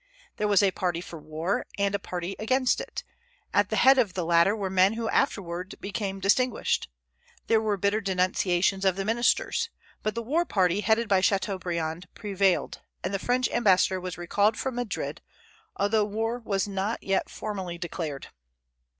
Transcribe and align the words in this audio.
There 0.37 0.47
was 0.47 0.63
a 0.63 0.71
party 0.71 0.99
for 0.99 1.19
war 1.19 1.67
and 1.77 1.93
a 1.93 1.99
party 1.99 2.35
against 2.39 2.81
it; 2.81 3.03
at 3.53 3.69
the 3.69 3.75
head 3.75 3.99
of 3.99 4.15
the 4.15 4.25
latter 4.25 4.55
were 4.55 4.67
men 4.71 4.93
who 4.93 5.07
afterward 5.09 5.75
became 5.79 6.19
distinguished. 6.19 6.89
There 7.45 7.61
were 7.61 7.77
bitter 7.77 8.01
denunciations 8.01 8.83
of 8.83 8.95
the 8.95 9.05
ministers; 9.05 9.69
but 10.01 10.15
the 10.15 10.23
war 10.23 10.43
party 10.43 10.79
headed 10.79 11.07
by 11.07 11.21
Chateaubriand 11.21 12.07
prevailed, 12.15 12.81
and 13.03 13.13
the 13.13 13.19
French 13.19 13.47
ambassador 13.51 14.01
was 14.01 14.17
recalled 14.17 14.57
from 14.57 14.73
Madrid, 14.73 15.21
although 15.75 16.05
war 16.05 16.39
was 16.39 16.67
not 16.67 17.03
yet 17.03 17.29
formally 17.29 17.77
declared. 17.77 18.29